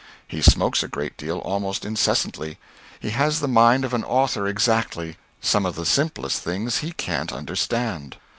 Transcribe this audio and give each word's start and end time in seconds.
He 0.27 0.41
smokes 0.41 0.81
a 0.81 0.87
great 0.87 1.15
deal 1.15 1.37
almost 1.37 1.85
incessantly. 1.85 2.57
He 2.99 3.11
has 3.11 3.39
the 3.39 3.47
mind 3.47 3.85
of 3.85 3.93
an 3.93 4.03
author 4.03 4.47
exactly, 4.47 5.15
some 5.41 5.63
of 5.63 5.75
the 5.75 5.85
simplest 5.85 6.41
things 6.41 6.77
he 6.79 6.93
cant 6.93 7.31
understand. 7.31 8.17